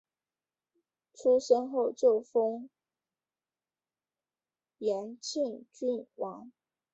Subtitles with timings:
[1.13, 2.71] 出生后就封
[4.79, 6.51] 延庆郡王。